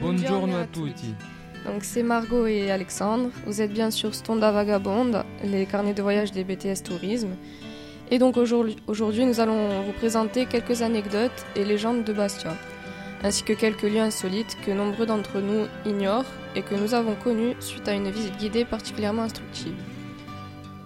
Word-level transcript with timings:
Buongiorno 0.00 0.56
a 0.56 0.66
tutti. 0.66 1.12
Donc 1.64 1.82
c'est 1.82 2.04
Margot 2.04 2.46
et 2.46 2.70
Alexandre. 2.70 3.30
Vous 3.46 3.60
êtes 3.60 3.72
bien 3.72 3.90
sur 3.90 4.14
Stonda 4.14 4.52
Vagabonde, 4.52 5.24
les 5.42 5.66
carnets 5.66 5.92
de 5.92 6.02
voyage 6.02 6.30
des 6.30 6.44
BTS 6.44 6.84
Tourisme. 6.84 7.34
Et 8.12 8.20
donc 8.20 8.36
aujourd'hui, 8.36 9.24
nous 9.24 9.40
allons 9.40 9.82
vous 9.82 9.92
présenter 9.92 10.46
quelques 10.46 10.82
anecdotes 10.82 11.44
et 11.56 11.64
légendes 11.64 12.04
de 12.04 12.12
Bastia, 12.12 12.54
ainsi 13.24 13.42
que 13.42 13.52
quelques 13.52 13.82
lieux 13.82 14.00
insolites 14.00 14.56
que 14.64 14.70
nombreux 14.70 15.04
d'entre 15.04 15.40
nous 15.40 15.66
ignorent 15.84 16.24
et 16.54 16.62
que 16.62 16.76
nous 16.76 16.94
avons 16.94 17.16
connus 17.16 17.56
suite 17.58 17.88
à 17.88 17.92
une 17.92 18.08
visite 18.08 18.36
guidée 18.38 18.64
particulièrement 18.64 19.22
instructive. 19.22 19.74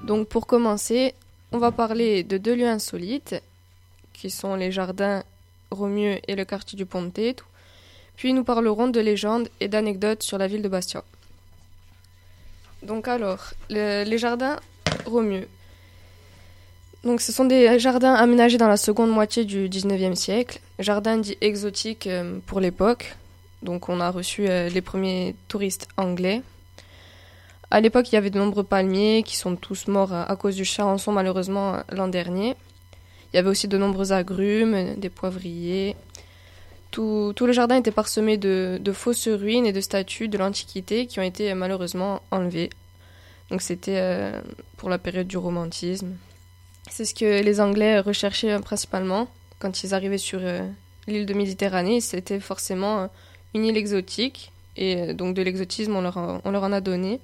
Donc 0.04 0.26
pour 0.26 0.46
commencer, 0.46 1.14
on 1.52 1.58
va 1.58 1.70
parler 1.70 2.22
de 2.22 2.38
deux 2.38 2.54
lieux 2.56 2.68
insolites, 2.68 3.36
qui 4.14 4.30
sont 4.30 4.54
les 4.54 4.72
jardins 4.72 5.22
Romieux 5.70 6.18
et 6.26 6.34
le 6.34 6.44
quartier 6.44 6.76
du 6.76 6.86
Ponte. 6.86 7.18
Puis 8.22 8.34
nous 8.34 8.44
parlerons 8.44 8.86
de 8.86 9.00
légendes 9.00 9.48
et 9.58 9.66
d'anecdotes 9.66 10.22
sur 10.22 10.38
la 10.38 10.46
ville 10.46 10.62
de 10.62 10.68
Bastia. 10.68 11.02
Donc 12.84 13.08
alors, 13.08 13.50
les 13.68 14.16
jardins 14.16 14.60
Romieux. 15.06 15.48
Donc 17.02 17.20
ce 17.20 17.32
sont 17.32 17.46
des 17.46 17.80
jardins 17.80 18.14
aménagés 18.14 18.58
dans 18.58 18.68
la 18.68 18.76
seconde 18.76 19.10
moitié 19.10 19.44
du 19.44 19.68
19e 19.68 20.14
siècle, 20.14 20.60
jardins 20.78 21.16
dits 21.16 21.36
exotiques 21.40 22.06
euh, 22.06 22.38
pour 22.46 22.60
l'époque. 22.60 23.16
Donc 23.64 23.88
on 23.88 23.98
a 23.98 24.08
reçu 24.08 24.48
euh, 24.48 24.68
les 24.68 24.82
premiers 24.82 25.34
touristes 25.48 25.88
anglais. 25.96 26.42
À 27.72 27.80
l'époque, 27.80 28.12
il 28.12 28.14
y 28.14 28.18
avait 28.18 28.30
de 28.30 28.38
nombreux 28.38 28.62
palmiers 28.62 29.24
qui 29.24 29.36
sont 29.36 29.56
tous 29.56 29.88
morts 29.88 30.12
à 30.12 30.36
cause 30.36 30.54
du 30.54 30.64
charançon 30.64 31.10
malheureusement 31.10 31.78
l'an 31.90 32.06
dernier. 32.06 32.54
Il 33.32 33.36
y 33.36 33.40
avait 33.40 33.50
aussi 33.50 33.66
de 33.66 33.78
nombreux 33.78 34.12
agrumes, 34.12 34.94
des 34.94 35.10
poivriers. 35.10 35.96
Tout, 36.92 37.34
le 37.40 37.52
jardin 37.52 37.76
était 37.76 37.90
parsemé 37.90 38.36
de, 38.36 38.80
fausses 38.92 39.26
ruines 39.26 39.66
et 39.66 39.72
de 39.72 39.80
statues 39.80 40.28
de 40.28 40.38
l'Antiquité 40.38 41.06
qui 41.06 41.18
ont 41.18 41.24
été 41.24 41.52
malheureusement 41.54 42.22
enlevées. 42.30 42.70
Donc 43.50 43.62
c'était 43.62 43.98
euh, 43.98 44.40
pour 44.76 44.88
la 44.88 44.98
période 44.98 45.26
du 45.26 45.36
romantisme. 45.36 46.14
C'est 46.90 47.04
ce 47.04 47.14
que 47.14 47.42
les 47.42 47.60
Anglais 47.60 48.00
recherchaient 48.00 48.58
principalement 48.60 49.28
quand 49.58 49.84
ils 49.84 49.94
arrivaient 49.94 50.18
sur 50.18 50.40
euh, 50.42 50.60
l'île 51.06 51.26
de 51.26 51.34
Méditerranée. 51.34 52.00
C'était 52.00 52.40
forcément 52.40 53.00
euh, 53.00 53.06
une 53.54 53.64
île 53.64 53.76
exotique 53.76 54.52
et 54.76 55.14
donc 55.14 55.34
de 55.34 55.42
l'exotisme 55.42 55.94
on 55.96 56.02
leur, 56.02 56.16
en 56.16 56.72
a 56.72 56.80
donné. 56.80 57.20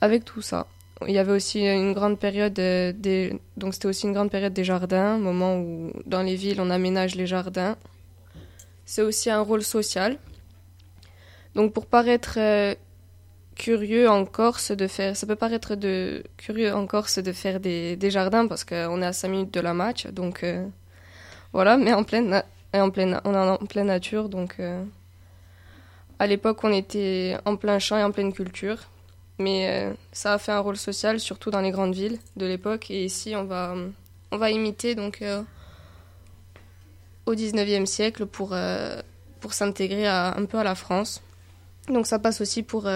Avec 0.00 0.24
tout 0.24 0.42
ça. 0.42 0.66
Il 1.06 1.12
y 1.12 1.18
avait 1.18 1.32
aussi 1.32 1.60
une 1.60 1.92
grande 1.92 2.18
période 2.18 2.58
euh, 2.58 2.92
des 2.92 3.38
donc 3.56 3.74
c'était 3.74 3.88
aussi 3.88 4.06
une 4.06 4.14
grande 4.14 4.30
période 4.30 4.54
des 4.54 4.64
jardins, 4.64 5.18
moment 5.18 5.58
où 5.58 5.92
dans 6.06 6.22
les 6.22 6.36
villes 6.36 6.60
on 6.60 6.70
aménage 6.70 7.14
les 7.14 7.26
jardins. 7.26 7.76
C'est 8.86 9.02
aussi 9.02 9.28
un 9.28 9.42
rôle 9.42 9.62
social. 9.62 10.16
Donc 11.54 11.74
pour 11.74 11.86
paraître 11.86 12.38
euh, 12.38 12.74
curieux 13.54 14.08
en 14.08 14.24
Corse 14.24 14.70
de 14.70 14.86
faire, 14.86 15.16
ça 15.16 15.26
peut 15.26 15.36
paraître 15.36 15.76
curieux 16.38 16.72
en 16.74 16.86
Corse 16.86 17.18
de 17.18 17.32
faire 17.32 17.60
des, 17.60 17.98
jardins 18.10 18.46
parce 18.46 18.64
qu'on 18.64 19.02
est 19.02 19.06
à 19.06 19.12
5 19.12 19.28
minutes 19.28 19.54
de 19.54 19.60
la 19.60 19.74
match, 19.74 20.06
donc 20.06 20.42
euh, 20.44 20.66
voilà, 21.52 21.76
mais 21.76 21.92
en 21.92 22.04
pleine 22.04 22.42
en 22.72 23.84
nature, 23.84 24.28
donc 24.28 24.60
à 26.18 26.26
l'époque 26.26 26.62
on 26.62 26.72
était 26.72 27.36
en 27.44 27.56
plein 27.56 27.78
champ 27.78 27.96
et 27.98 28.04
en 28.04 28.12
pleine 28.12 28.32
culture. 28.32 28.78
Mais 29.38 29.68
euh, 29.68 29.94
ça 30.12 30.34
a 30.34 30.38
fait 30.38 30.52
un 30.52 30.60
rôle 30.60 30.76
social, 30.76 31.20
surtout 31.20 31.50
dans 31.50 31.60
les 31.60 31.70
grandes 31.70 31.94
villes 31.94 32.18
de 32.36 32.46
l'époque. 32.46 32.90
Et 32.90 33.04
ici, 33.04 33.34
on 33.36 33.44
va, 33.44 33.74
on 34.30 34.38
va 34.38 34.50
imiter 34.50 34.94
donc, 34.94 35.20
euh, 35.22 35.42
au 37.26 37.34
19e 37.34 37.86
siècle 37.86 38.26
pour, 38.26 38.50
euh, 38.52 39.00
pour 39.40 39.52
s'intégrer 39.52 40.06
un 40.06 40.44
peu 40.46 40.58
à 40.58 40.64
la 40.64 40.74
France. 40.74 41.22
Donc 41.88 42.06
ça 42.06 42.18
passe 42.18 42.40
aussi 42.40 42.62
pour, 42.62 42.88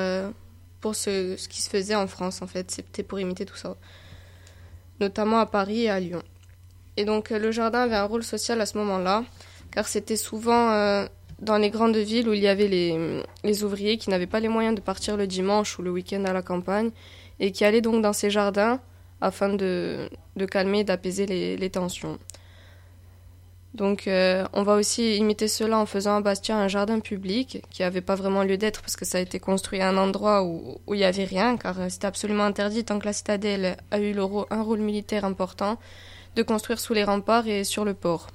pour 0.81 0.95
ce, 0.95 1.37
ce, 1.37 1.49
qui 1.49 1.63
se 1.63 1.71
faisait 1.71 1.95
en 1.95 2.07
France, 2.07 2.43
en 2.43 2.47
fait. 2.47 2.71
C'était 2.71 3.03
pour 3.03 3.21
imiter 3.21 3.45
tout 3.45 3.57
ça. 3.57 3.77
Notamment 5.01 5.39
à 5.39 5.47
Paris 5.47 5.83
et 5.83 5.91
à 5.91 6.01
Lyon. 6.01 6.23
Et 6.97 7.05
donc 7.05 7.31
le 7.31 7.51
jardin 7.53 7.81
avait 7.81 7.97
un 7.97 8.05
rôle 8.05 8.25
social 8.25 8.61
à 8.61 8.67
ce 8.67 8.77
moment-là, 8.79 9.25
car 9.71 9.87
c'était 9.87 10.17
souvent 10.17 11.07
dans 11.41 11.57
les 11.57 11.71
grandes 11.71 11.97
villes 11.97 12.29
où 12.29 12.33
il 12.33 12.41
y 12.41 12.49
avait 12.49 12.69
les, 12.69 13.23
les 13.45 13.65
ouvriers 13.65 13.97
qui 13.97 14.11
n'avaient 14.11 14.27
pas 14.27 14.41
les 14.41 14.49
moyens 14.49 14.75
de 14.75 14.81
partir 14.81 15.17
le 15.17 15.27
dimanche 15.27 15.79
ou 15.79 15.83
le 15.83 15.91
week-end 15.91 16.25
à 16.25 16.33
la 16.33 16.43
campagne 16.43 16.91
et 17.39 17.53
qui 17.53 17.65
allaient 17.65 17.81
donc 17.81 18.03
dans 18.03 18.13
ces 18.13 18.31
jardins 18.31 18.81
afin 19.21 19.49
de, 19.49 20.09
de 20.37 20.47
calmer, 20.47 20.85
d'apaiser 20.85 21.27
les, 21.27 21.57
les, 21.57 21.71
tensions. 21.71 22.19
Donc 23.75 24.09
euh, 24.09 24.45
on 24.53 24.65
va 24.65 24.75
aussi 24.75 25.17
imiter 25.17 25.47
cela 25.47 25.79
en 25.79 25.87
faisant 25.87 26.17
à 26.17 26.21
Bastia 26.21 26.57
un 26.57 26.67
jardin 26.67 26.99
public 26.99 27.63
qui 27.71 27.83
n'avait 27.83 28.01
pas 28.01 28.17
vraiment 28.17 28.43
lieu 28.43 28.57
d'être 28.57 28.81
parce 28.81 28.97
que 28.97 29.05
ça 29.05 29.19
a 29.19 29.21
été 29.21 29.39
construit 29.39 29.81
à 29.81 29.89
un 29.89 29.97
endroit 29.97 30.43
où, 30.43 30.81
il 30.89 30.97
n'y 30.97 31.05
avait 31.05 31.25
rien 31.25 31.57
car 31.57 31.77
c'était 31.89 32.07
absolument 32.07 32.45
interdit 32.45 32.85
tant 32.85 32.99
que 32.99 33.07
la 33.07 33.13
citadelle 33.13 33.77
a 33.93 34.01
eu 34.01 34.15
un 34.51 34.63
rôle 34.63 34.81
militaire 34.81 35.25
important 35.25 35.79
de 36.37 36.43
construire 36.43 36.81
sous 36.81 36.95
les 36.95 37.05
remparts 37.05 37.47
et 37.47 37.65
sur 37.65 37.85
le 37.85 37.95
port. 37.95 38.29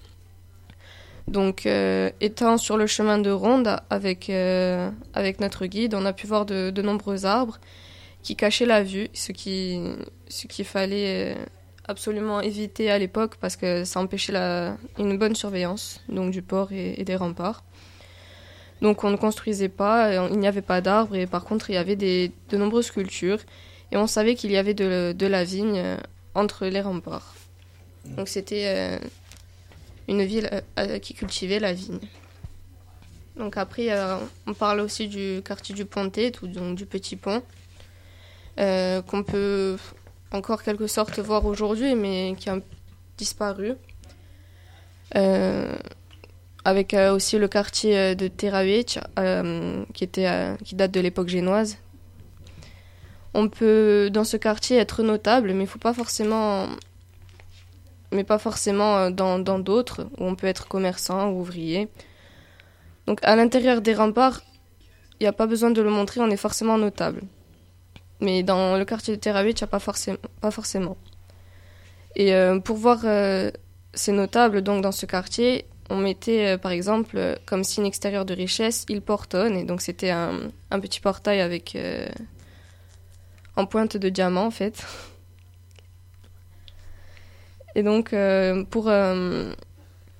Donc, 1.27 1.65
euh, 1.65 2.11
étant 2.21 2.57
sur 2.57 2.77
le 2.77 2.85
chemin 2.85 3.17
de 3.17 3.31
ronde 3.31 3.79
avec, 3.89 4.29
euh, 4.29 4.91
notre 5.39 5.65
guide, 5.65 5.95
on 5.95 6.05
a 6.05 6.13
pu 6.13 6.27
voir 6.27 6.45
de, 6.45 6.81
nombreux 6.81 7.25
arbres 7.25 7.59
qui 8.21 8.35
cachaient 8.35 8.65
la 8.65 8.83
vue, 8.83 9.07
ce 9.13 9.31
qui 9.31 9.79
ce 10.27 10.47
qu'il 10.47 10.65
fallait 10.65 11.35
euh, 11.35 11.45
absolument 11.87 12.41
éviter 12.41 12.89
à 12.91 12.97
l'époque 12.97 13.35
parce 13.39 13.55
que 13.55 13.83
ça 13.83 13.99
empêchait 13.99 14.31
la, 14.31 14.77
une 14.97 15.17
bonne 15.17 15.35
surveillance 15.35 16.01
donc 16.09 16.31
du 16.31 16.41
port 16.41 16.71
et, 16.71 17.03
des 17.03 17.15
remparts. 17.15 17.63
Donc 18.81 19.03
on 19.03 19.09
ne 19.09 19.17
construisait 19.17 19.69
pas, 19.69 20.27
il 20.29 20.39
n'y 20.39 20.47
avait 20.47 20.61
pas 20.61 20.81
d'arbres 20.81 21.15
et 21.15 21.27
par 21.27 21.45
contre 21.45 21.69
il 21.69 21.73
y 21.73 21.77
avait 21.77 21.95
des, 21.95 22.31
de 22.49 22.57
nombreuses 22.57 22.91
cultures 22.91 23.39
et 23.91 23.97
on 23.97 24.07
savait 24.07 24.35
qu'il 24.35 24.51
y 24.51 24.57
avait 24.57 24.73
de, 24.73 25.13
de, 25.17 25.27
la 25.27 25.43
vigne 25.43 25.97
entre 26.33 26.65
les 26.65 26.81
remparts. 26.81 27.35
Donc 28.17 28.27
c'était 28.27 28.99
une 30.07 30.23
ville 30.23 30.49
euh, 30.51 30.61
euh, 30.79 30.99
qui 30.99 31.13
cultivait 31.13 31.59
la 31.59 31.73
vigne. 31.73 31.99
Donc 33.35 33.57
après, 33.57 33.91
euh, 33.91 34.17
on 34.47 34.53
parle 34.53 34.79
aussi 34.79 35.07
du 35.07 35.41
quartier 35.43 35.75
du 35.75 35.85
Pontet, 35.85 36.31
donc 36.43 36.77
du 36.77 36.85
Petit 36.85 37.15
Pont, 37.15 37.43
qu'on 38.57 39.23
peut 39.23 39.77
encore 40.35 40.63
quelque 40.63 40.87
sorte 40.87 41.19
voir 41.19 41.45
aujourd'hui, 41.45 41.95
mais 41.95 42.35
qui 42.37 42.49
a 42.49 42.59
disparu. 43.17 43.73
avec 46.63 46.93
aussi 46.93 47.37
le 47.37 47.47
quartier 47.47 48.15
de 48.15 48.27
Terravec, 48.27 48.99
qui, 49.93 50.75
date 50.75 50.91
de 50.91 50.99
l'époque 50.99 51.27
génoise. 51.27 51.77
On 53.33 53.49
peut, 53.49 54.09
dans 54.11 54.23
ce 54.23 54.37
quartier, 54.37 54.77
être 54.77 55.03
notable, 55.03 55.53
mais 55.53 55.65
faut 55.65 55.79
pas 55.79 55.93
forcément 55.93 56.67
mais 58.15 58.23
pas 58.23 58.39
forcément 58.39 58.97
euh, 58.97 59.09
dans 59.11 59.59
d'autres, 59.59 60.07
où 60.17 60.25
on 60.25 60.35
peut 60.35 60.47
être 60.47 60.67
commerçant 60.67 61.29
ou 61.29 61.41
ouvrier. 61.41 61.89
Donc 63.07 63.19
à 63.23 63.35
l'intérieur 63.35 63.81
des 63.81 63.93
remparts, 63.93 64.41
il 65.19 65.23
n'y 65.23 65.27
a 65.27 65.33
pas 65.33 65.45
besoin 65.45 65.71
de 65.71 65.81
le 65.81 65.89
montrer, 65.89 66.21
on 66.21 66.29
est 66.29 66.37
forcément 66.37 66.77
notable. 66.77 67.21
Mais 68.21 68.43
dans 68.43 68.77
le 68.77 68.85
quartier 68.85 69.15
de 69.15 69.19
Terravitch, 69.19 69.59
il 69.59 69.63
a 69.63 69.67
pas, 69.67 69.79
forcément, 69.79 70.17
pas 70.41 70.51
forcément. 70.51 70.97
Et 72.15 72.33
euh, 72.33 72.59
pour 72.59 72.77
voir 72.77 73.01
euh, 73.03 73.51
ces 73.93 74.11
notables 74.11 74.61
donc 74.61 74.81
dans 74.81 74.91
ce 74.91 75.05
quartier, 75.05 75.65
on 75.89 75.97
mettait 75.97 76.57
par 76.57 76.71
exemple 76.71 77.37
comme 77.45 77.63
signe 77.63 77.85
extérieur 77.85 78.25
de 78.25 78.33
richesse 78.33 78.85
Il 78.89 79.01
Portone, 79.01 79.55
et 79.55 79.65
donc 79.65 79.81
c'était 79.81 80.09
un, 80.09 80.39
petit 80.81 80.99
portail 80.99 81.41
avec 81.41 81.77
en 83.55 83.65
pointe 83.65 83.97
de 83.97 84.09
diamant 84.09 84.45
en 84.45 84.51
fait. 84.51 84.83
Et 87.75 87.83
donc, 87.83 88.13
euh, 88.13 88.63
pour, 88.63 88.87
euh, 88.87 89.51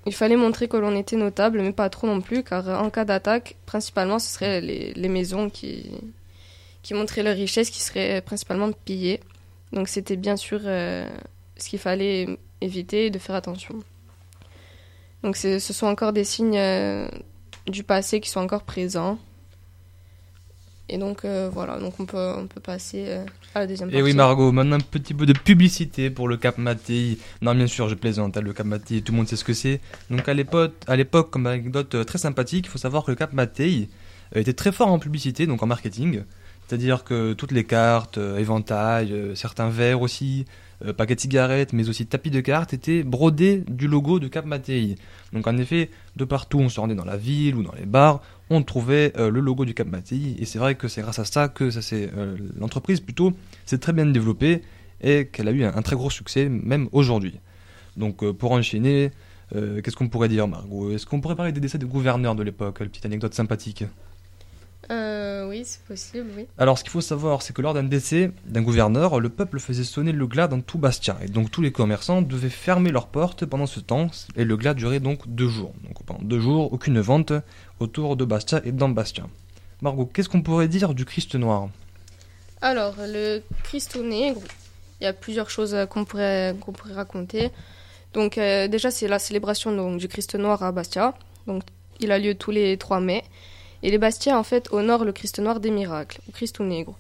il 0.06 0.14
fallait 0.14 0.36
montrer 0.36 0.68
que 0.68 0.78
l'on 0.78 0.96
était 0.96 1.16
notable, 1.16 1.62
mais 1.62 1.72
pas 1.72 1.90
trop 1.90 2.06
non 2.06 2.22
plus, 2.22 2.44
car 2.44 2.68
en 2.68 2.90
cas 2.90 3.06
d'attaque, 3.06 3.56
principalement, 3.66 4.20
ce 4.20 4.28
seraient 4.28 4.62
les, 4.62 5.10
maisons 5.10 5.50
qui, 5.50 5.90
qui 6.86 6.94
montraient 6.94 7.24
leur 7.24 7.36
richesse, 7.36 7.72
qui 7.72 7.82
seraient 7.82 8.22
principalement 8.22 8.72
pillées. 8.72 9.20
Donc, 9.74 9.88
c'était 9.88 10.18
bien 10.18 10.36
sûr 10.38 10.60
euh, 10.64 11.10
ce 11.58 11.70
qu'il 11.70 11.80
fallait 11.80 12.38
éviter 12.62 13.10
de 13.10 13.18
faire 13.18 13.34
attention. 13.34 13.76
Donc, 15.24 15.36
ce 15.36 15.58
sont 15.60 15.88
encore 15.88 16.14
des 16.14 16.24
signes 16.24 16.62
du 17.66 17.84
passé 17.84 18.20
qui 18.20 18.30
sont 18.30 18.40
encore 18.40 18.62
présents. 18.62 19.18
Et 20.88 21.00
donc 21.00 21.26
euh, 21.26 21.50
voilà, 21.52 21.80
donc 21.80 22.00
on 22.00 22.06
peut, 22.06 22.34
on 22.38 22.46
peut 22.46 22.62
passer 22.62 23.06
euh, 23.08 23.26
à 23.56 23.62
la 23.62 23.68
deuxième 23.68 23.90
partie. 23.90 24.00
Et 24.00 24.04
oui 24.04 24.14
Margot, 24.14 24.52
maintenant 24.52 24.76
un 24.76 24.80
petit 24.80 25.16
peu 25.16 25.26
de 25.26 25.34
publicité 25.34 26.12
pour 26.12 26.28
le 26.28 26.38
Cap 26.38 26.60
Mattei. 26.60 27.18
Non 27.42 27.56
bien 27.56 27.66
sûr, 27.66 27.90
je 27.90 27.96
plaisante, 27.96 28.38
hein, 28.38 28.42
le 28.42 28.54
Cap 28.54 28.68
Mattei, 28.68 29.02
tout 29.02 29.12
le 29.12 29.18
monde 29.18 29.28
sait 29.28 29.36
ce 29.36 29.44
que 29.44 29.54
c'est. 29.54 29.82
Donc 30.12 30.30
à 30.30 30.36
l'époque, 30.36 31.32
comme 31.32 31.48
anecdote 31.48 31.96
euh, 31.96 32.04
très 32.04 32.20
sympathique, 32.20 32.68
il 32.68 32.70
faut 32.70 32.78
savoir 32.78 33.04
que 33.04 33.12
le 33.12 33.16
Cap 33.16 33.34
Mattei 33.34 33.90
était 34.36 34.54
très 34.54 34.72
fort 34.72 34.90
en 34.90 35.00
publicité, 35.00 35.48
donc 35.48 35.64
en 35.64 35.68
marketing. 35.68 36.22
C'est-à-dire 36.68 37.04
que 37.04 37.34
toutes 37.34 37.52
les 37.52 37.64
cartes, 37.64 38.18
éventails, 38.18 39.32
certains 39.36 39.70
verres 39.70 40.02
aussi, 40.02 40.46
euh, 40.84 40.92
paquets 40.92 41.16
de 41.16 41.20
cigarettes, 41.22 41.72
mais 41.72 41.88
aussi 41.88 42.06
tapis 42.06 42.32
de 42.32 42.42
cartes, 42.42 42.74
étaient 42.74 43.04
brodés 43.04 43.64
du 43.70 43.88
logo 43.88 44.20
de 44.20 44.28
Cap 44.28 44.46
Mattei. 44.46 44.96
Donc 45.32 45.48
en 45.48 45.58
effet, 45.58 45.90
de 46.18 46.26
partout, 46.26 46.60
on 46.60 46.68
se 46.68 46.80
rendait 46.80 46.96
dans 46.96 47.06
la 47.06 47.16
ville 47.16 47.56
ou 47.56 47.64
dans 47.64 47.74
les 47.74 47.86
bars, 47.86 48.22
on 48.50 48.62
trouvait 48.62 49.14
euh, 49.18 49.30
le 49.30 49.40
logo 49.40 49.64
du 49.64 49.74
Cap 49.74 49.88
Mattei. 49.88 50.36
Et 50.38 50.46
c'est 50.46 50.60
vrai 50.60 50.76
que 50.76 50.90
c'est 50.90 51.02
grâce 51.02 51.20
à 51.20 51.26
ça 51.26 51.48
que 51.48 51.72
ça 51.72 51.82
c'est 51.82 52.10
l'entreprise 52.60 53.00
plutôt 53.00 53.34
s'est 53.66 53.78
très 53.78 53.94
bien 53.94 54.06
développée 54.06 54.64
et 55.02 55.28
qu'elle 55.28 55.48
a 55.48 55.52
eu 55.52 55.64
un, 55.64 55.82
très 55.82 55.96
gros 55.96 56.10
succès, 56.10 56.50
même 56.50 56.90
aujourd'hui. 56.92 57.40
Donc 57.96 58.30
pour 58.32 58.52
enchaîner, 58.52 59.12
qu'est-ce 59.54 59.96
qu'on 59.96 60.10
pourrait 60.10 60.30
dire, 60.30 60.48
Margot? 60.48 60.92
Est-ce 60.92 61.06
qu'on 61.06 61.22
pourrait 61.22 61.36
parler 61.36 61.52
des 61.52 61.62
décès 61.62 61.78
de 61.78 61.86
gouverneurs 61.86 62.36
de 62.36 62.44
l'époque? 62.44 62.80
Petite 62.80 63.06
anecdote 63.06 63.34
sympathique. 63.34 63.86
Euh, 64.92 65.48
oui, 65.48 65.64
c'est 65.66 65.82
possible, 65.84 66.28
oui. 66.36 66.46
Alors, 66.58 66.78
ce 66.78 66.84
qu'il 66.84 66.92
faut 66.92 67.02
savoir, 67.02 67.42
c'est 67.42 67.54
que 67.54 67.62
lors 67.62 67.74
d'un 67.74 67.84
décès 67.84 68.32
d'un 68.46 68.62
gouverneur, 68.62 69.20
le 69.20 69.30
peuple 69.30 69.60
faisait 69.60 69.84
sonner 69.84 70.12
le 70.12 70.28
glas 70.28 70.48
dans 70.48 70.62
tout 70.62 70.78
Bastia. 70.78 71.18
Et 71.24 71.28
donc, 71.28 71.52
tous 71.52 71.62
les 71.62 71.72
commerçants 71.72 72.22
devaient 72.22 72.50
fermer 72.50 72.92
leurs 72.92 73.08
portes 73.08 73.46
pendant 73.46 73.66
ce 73.66 73.80
temps. 73.80 74.08
Et 74.36 74.46
le 74.46 74.58
glas 74.58 74.74
durait 74.74 75.00
donc 75.00 75.28
deux 75.28 75.48
jours. 75.48 75.74
Donc, 75.84 76.04
pendant 76.06 76.24
deux 76.24 76.40
jours, 76.40 76.72
aucune 76.72 77.00
vente 77.00 77.34
autour 77.80 78.16
de 78.16 78.26
Bastia 78.26 78.62
et 78.64 78.72
dans 78.72 78.90
Bastia. 78.90 79.26
Margot, 79.82 80.06
qu'est-ce 80.06 80.30
qu'on 80.30 80.42
pourrait 80.42 80.68
dire 80.68 80.94
du 80.94 81.06
Christ 81.06 81.36
noir? 81.36 81.70
Alors, 82.62 82.96
le 83.00 83.42
Christ 83.64 83.96
nègre, 83.98 84.42
il 85.02 85.06
y 85.06 85.08
a 85.08 85.14
plusieurs 85.14 85.50
choses 85.50 85.76
qu'on 85.90 86.06
pourrait, 86.06 86.56
qu'on 86.62 86.72
pourrait 86.72 86.94
raconter. 86.94 87.52
Donc, 88.14 88.38
euh, 88.38 88.68
déjà, 88.68 88.92
c'est 88.92 89.08
la 89.08 89.20
célébration 89.20 89.76
donc, 89.76 90.00
du 90.00 90.08
Christ 90.08 90.36
noir 90.36 90.64
à 90.64 90.72
Bastia. 90.72 91.16
Donc, 91.48 91.64
il 92.00 92.12
a 92.12 92.20
lieu 92.20 92.36
tous 92.36 92.52
les 92.52 92.78
3 92.78 93.00
mai. 93.00 93.24
Et 93.86 93.92
les 93.92 94.00
Bastiens, 94.00 94.36
en 94.36 94.42
fait, 94.42 94.68
honorent 94.72 95.06
le 95.06 95.12
Christ 95.12 95.38
noir 95.38 95.60
des 95.60 95.70
miracles, 95.70 96.20
ou 96.28 96.32
Christ 96.32 96.60
Negro, 96.60 96.96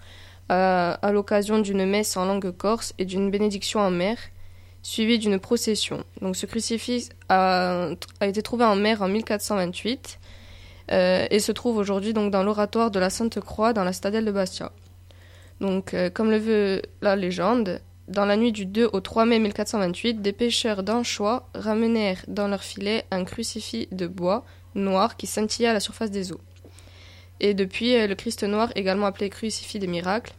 euh, 0.51 0.95
à 1.01 1.11
l'occasion 1.11 1.57
d'une 1.57 1.83
messe 1.83 2.15
en 2.15 2.25
langue 2.25 2.51
corse 2.51 2.93
et 2.99 3.05
d'une 3.05 3.31
bénédiction 3.31 3.79
en 3.79 3.89
mer, 3.89 4.19
suivie 4.83 5.17
d'une 5.17 5.39
procession. 5.39 6.03
Donc 6.21 6.35
ce 6.35 6.45
crucifix 6.45 7.09
a, 7.27 7.89
été 8.21 8.43
trouvé 8.43 8.65
en 8.65 8.75
mer 8.75 9.01
en 9.01 9.07
1428 9.07 10.19
euh, 10.91 11.25
et 11.31 11.39
se 11.39 11.51
trouve 11.51 11.77
aujourd'hui 11.77 12.13
donc 12.13 12.31
dans 12.31 12.43
l'oratoire 12.43 12.91
de 12.91 12.99
la 12.99 13.09
Sainte 13.09 13.39
Croix 13.39 13.73
dans 13.73 13.83
la 13.83 13.91
stadelle 13.91 14.25
de 14.25 14.31
Bastia. 14.31 14.71
Donc, 15.61 15.95
euh, 15.95 16.11
comme 16.11 16.29
le 16.29 16.37
veut 16.37 16.83
la 17.01 17.15
légende, 17.15 17.81
dans 18.07 18.25
la 18.25 18.37
nuit 18.37 18.51
du 18.51 18.67
2 18.67 18.91
au 18.93 18.99
3 18.99 19.25
mai 19.25 19.39
1428, 19.39 20.21
des 20.21 20.33
pêcheurs 20.33 20.83
d'Anchois 20.83 21.49
ramenèrent 21.55 22.23
dans 22.27 22.47
leur 22.47 22.61
filet 22.61 23.05
un 23.09 23.23
crucifix 23.23 23.87
de 23.91 24.05
bois 24.05 24.45
noir 24.75 25.17
qui 25.17 25.25
scintillait 25.25 25.69
à 25.69 25.73
la 25.73 25.79
surface 25.79 26.11
des 26.11 26.31
eaux. 26.31 26.41
Et 27.39 27.53
depuis, 27.53 27.95
euh, 27.95 28.07
le 28.07 28.15
Christ 28.15 28.43
noir, 28.43 28.71
également 28.75 29.07
appelé 29.07 29.29
crucifix 29.29 29.79
des 29.79 29.87
miracles, 29.87 30.33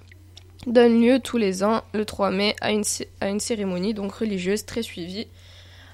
donne 0.67 1.01
lieu 1.01 1.21
tous 1.21 1.37
les 1.37 1.63
ans, 1.63 1.83
le 1.93 2.05
3 2.05 2.31
mai, 2.31 2.57
à 2.61 2.73
une, 2.73 3.41
cérémonie 3.41 3.95
donc 3.95 4.13
religieuse 4.13 4.65
très 4.65 4.83
suivie, 4.83 5.29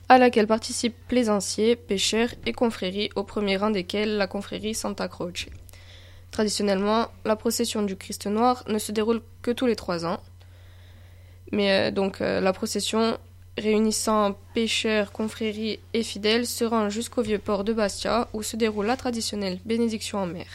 à 0.09 0.19
laquelle 0.19 0.47
participent 0.47 0.97
plaisanciers, 1.09 1.77
pêcheurs 1.77 2.31
et 2.47 2.53
confréries, 2.53 3.11
au 3.17 3.23
premier 3.23 3.57
rang 3.57 3.71
desquels 3.71 4.17
la 4.17 4.27
confrérie 4.27 4.75
Santa 4.75 5.09
Croce. 5.09 5.47
Traditionnellement, 6.31 7.09
la 7.25 7.37
procession 7.37 7.83
du 7.83 7.97
Christ 7.97 8.27
noir 8.27 8.65
ne 8.69 8.79
se 8.79 8.93
déroule 8.93 9.21
que 9.43 9.51
tous 9.51 9.67
les 9.67 9.77
trois 9.77 10.07
ans. 10.07 10.21
Mais 11.51 11.89
euh, 11.89 11.91
donc 11.91 12.21
euh, 12.21 12.41
la 12.41 12.55
procession 12.55 13.19
réunissant 13.59 14.35
pêcheurs, 14.55 15.13
confréries 15.13 15.79
et 15.93 16.03
fidèles 16.03 16.47
se 16.47 16.65
rend 16.65 16.89
jusqu'au 16.89 17.21
vieux 17.21 17.39
port 17.39 17.65
de 17.65 17.75
Bastia 17.75 18.29
où 18.33 18.43
se 18.43 18.57
déroule 18.57 18.87
la 18.87 18.97
traditionnelle 18.97 19.59
bénédiction 19.67 20.19
en 20.19 20.27
mer. 20.27 20.47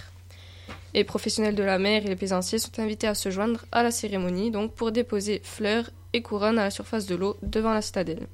Les 0.97 1.03
professionnels 1.03 1.53
de 1.53 1.61
la 1.61 1.77
mer 1.77 2.03
et 2.03 2.09
les 2.09 2.15
plaisanciers 2.15 2.57
sont 2.57 2.79
invités 2.79 3.05
à 3.05 3.13
se 3.13 3.29
joindre 3.29 3.65
à 3.71 3.83
la 3.83 3.91
cérémonie 3.91 4.49
donc 4.49 4.73
pour 4.73 4.91
déposer 4.91 5.41
fleurs 5.43 5.91
et 6.11 6.23
couronnes 6.23 6.57
à 6.57 6.63
la 6.63 6.69
surface 6.71 7.05
de 7.05 7.13
l'eau 7.13 7.37
devant 7.43 7.71
la 7.71 7.83
citadelle. 7.83 8.25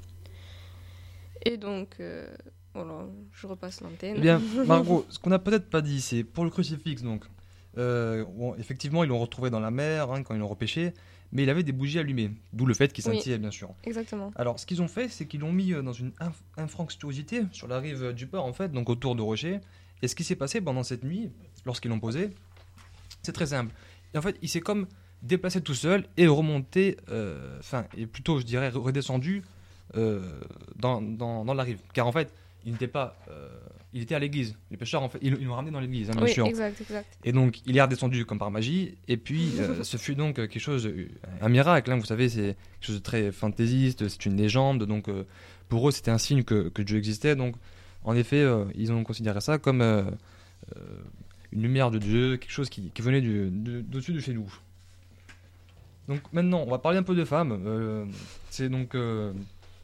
Et 1.46 1.58
donc, 1.58 1.90
euh, 2.00 2.26
voilà, 2.74 3.06
je 3.34 3.48
repasse 3.48 3.82
l'antenne. 3.82 4.16
Eh 4.18 4.22
bien, 4.22 4.42
Margot, 4.66 5.06
ce 5.10 5.20
qu'on 5.20 5.32
n'a 5.32 5.40
peut-être 5.40 5.70
pas 5.70 5.82
dit, 5.82 6.00
c'est 6.00 6.24
pour 6.24 6.46
le 6.46 6.50
crucifix, 6.50 7.04
donc, 7.04 7.26
euh, 7.78 8.24
effectivement, 8.58 9.04
ils 9.04 9.10
l'ont 9.10 9.20
retrouvé 9.20 9.50
dans 9.50 9.60
la 9.60 9.70
mer 9.70 10.10
hein, 10.14 10.24
quand 10.24 10.34
ils 10.34 10.40
l'ont 10.40 10.48
repêché, 10.48 10.94
mais 11.34 11.44
il 11.44 11.50
avait 11.50 11.64
des 11.64 11.74
bougies 11.74 12.00
allumées, 12.00 12.32
d'où 12.54 12.66
le 12.66 12.74
fait 12.74 12.94
qu'il 12.94 13.04
scintillait, 13.04 13.40
bien 13.40 13.52
sûr. 13.52 13.72
Exactement. 13.84 14.32
Alors, 14.38 14.58
ce 14.58 14.66
qu'ils 14.66 14.82
ont 14.82 14.88
fait, 14.88 15.10
c'est 15.10 15.26
qu'ils 15.26 15.42
l'ont 15.42 15.52
mis 15.52 15.74
euh, 15.74 15.82
dans 15.82 15.92
une 15.92 16.14
infranctuosité 16.56 17.42
sur 17.52 17.68
la 17.68 17.80
rive 17.80 18.14
du 18.14 18.26
port, 18.26 18.46
en 18.46 18.54
fait, 18.54 18.72
donc 18.72 18.90
autour 18.90 19.18
de 19.18 19.22
rochers. 19.22 19.60
Et 20.02 20.08
ce 20.08 20.16
qui 20.16 20.24
s'est 20.24 20.38
passé 20.38 20.62
pendant 20.62 20.84
cette 20.84 21.04
nuit, 21.04 21.30
lorsqu'ils 21.66 21.90
l'ont 21.90 22.00
posé, 22.00 22.30
c'est 23.24 23.32
très 23.32 23.48
simple. 23.48 23.74
en 24.16 24.22
fait, 24.22 24.38
il 24.42 24.50
s'est 24.50 24.62
comme 24.62 24.88
déplacé 25.24 25.62
tout 25.62 25.74
seul 25.74 26.06
et 26.18 26.28
remonté, 26.28 26.98
euh, 27.10 27.58
enfin, 27.60 27.86
et 27.98 28.06
plutôt, 28.06 28.40
je 28.40 28.46
dirais, 28.46 28.70
redescendu 28.70 29.42
euh, 29.96 30.22
dans, 30.76 31.02
dans, 31.02 31.54
la 31.54 31.64
rive. 31.64 31.80
Car 31.94 32.08
en 32.08 32.12
fait, 32.12 32.32
il 32.66 32.74
n'était 32.74 32.88
pas. 32.88 33.18
Euh, 33.30 33.50
il 33.96 34.02
était 34.02 34.16
à 34.16 34.20
l'église. 34.20 34.56
Les 34.72 34.78
pêcheurs, 34.78 35.04
en 35.04 35.10
fait, 35.10 35.20
ils, 35.22 35.32
l'ont 35.46 35.54
ramené 35.54 35.72
dans 35.72 35.80
l'église, 35.80 36.10
hein, 36.10 36.14
bien 36.16 36.24
oui, 36.24 36.34
sûr. 36.34 36.48
Exact, 36.48 36.82
exact. 36.82 37.18
Et 37.24 37.32
donc, 37.32 37.60
il 37.68 37.78
est 37.78 37.82
redescendu 37.82 38.26
comme 38.26 38.40
par 38.40 38.50
magie. 38.50 38.98
Et 39.08 39.18
puis, 39.18 39.52
ce 39.84 39.98
fut 39.98 40.16
donc 40.16 40.36
quelque 40.36 40.60
chose, 40.60 40.92
un 41.42 41.50
miracle. 41.50 41.92
Hein, 41.92 41.98
vous 41.98 42.06
savez, 42.06 42.28
c'est 42.28 42.56
quelque 42.80 42.88
chose 42.88 42.96
de 42.96 43.04
très 43.04 43.32
fantaisiste, 43.32 44.08
c'est 44.08 44.26
une 44.26 44.36
légende. 44.36 44.84
Donc, 44.84 45.10
pour 45.70 45.88
eux, 45.88 45.92
c'était 45.92 46.12
un 46.12 46.18
signe 46.18 46.44
que, 46.44 46.70
que, 46.70 46.82
Dieu 46.82 46.98
existait. 46.98 47.36
Donc, 47.36 47.56
en 48.04 48.16
effet, 48.16 48.44
ils 48.74 48.92
ont 48.92 49.04
considéré 49.04 49.42
ça 49.42 49.60
comme 49.60 49.84
une 51.54 51.62
lumière 51.62 51.92
de 51.92 52.00
Dieu, 52.00 52.38
quelque 52.38 52.52
chose 52.52 52.70
qui, 52.70 52.92
venait 53.00 53.22
d'au-dessus 53.22 54.14
de, 54.14 54.20
chez 54.20 54.34
nous. 54.34 54.52
Donc 56.08 56.22
maintenant, 56.34 56.64
on 56.66 56.70
va 56.70 56.80
parler 56.80 56.98
un 56.98 57.04
peu 57.04 57.16
de 57.16 57.24
femmes. 57.24 57.64
Euh, 57.66 58.06
c'est 58.50 58.70
donc, 58.70 58.96
euh, 58.96 59.32